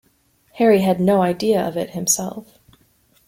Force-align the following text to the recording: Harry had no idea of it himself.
Harry 0.53 0.81
had 0.81 0.99
no 0.99 1.21
idea 1.21 1.61
of 1.63 1.77
it 1.77 1.91
himself. 1.91 2.57